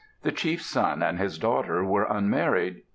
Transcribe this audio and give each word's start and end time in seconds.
The 0.23 0.31
chief's 0.31 0.65
son 0.65 1.03
and 1.03 1.19
his 1.19 1.37
daughter 1.37 1.83
were 1.85 2.05
unmarried. 2.09 2.81